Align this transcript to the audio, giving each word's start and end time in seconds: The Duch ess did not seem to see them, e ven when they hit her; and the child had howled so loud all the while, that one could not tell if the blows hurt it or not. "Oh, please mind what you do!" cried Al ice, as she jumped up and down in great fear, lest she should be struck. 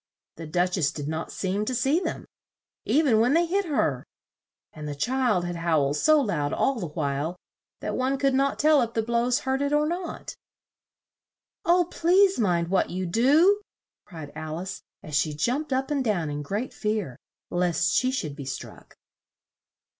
The 0.37 0.47
Duch 0.47 0.79
ess 0.79 0.89
did 0.91 1.07
not 1.07 1.31
seem 1.31 1.63
to 1.65 1.75
see 1.75 1.99
them, 1.99 2.25
e 2.85 3.03
ven 3.03 3.19
when 3.19 3.35
they 3.35 3.45
hit 3.45 3.65
her; 3.65 4.03
and 4.73 4.87
the 4.87 4.95
child 4.95 5.45
had 5.45 5.57
howled 5.57 5.95
so 5.95 6.19
loud 6.19 6.53
all 6.53 6.79
the 6.79 6.87
while, 6.87 7.35
that 7.81 7.95
one 7.95 8.17
could 8.17 8.33
not 8.33 8.57
tell 8.57 8.81
if 8.81 8.95
the 8.95 9.03
blows 9.03 9.41
hurt 9.41 9.61
it 9.61 9.71
or 9.73 9.85
not. 9.85 10.33
"Oh, 11.65 11.85
please 11.91 12.39
mind 12.39 12.69
what 12.69 12.89
you 12.89 13.05
do!" 13.05 13.61
cried 14.07 14.31
Al 14.35 14.57
ice, 14.57 14.81
as 15.03 15.15
she 15.15 15.35
jumped 15.35 15.71
up 15.71 15.91
and 15.91 16.03
down 16.03 16.31
in 16.31 16.41
great 16.41 16.73
fear, 16.73 17.15
lest 17.51 17.93
she 17.93 18.09
should 18.09 18.35
be 18.35 18.45
struck. 18.45 18.95